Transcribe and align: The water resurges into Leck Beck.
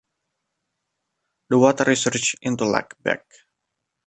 The 1.49 1.59
water 1.59 1.83
resurges 1.83 2.33
into 2.41 2.63
Leck 2.65 2.93
Beck. 3.03 3.23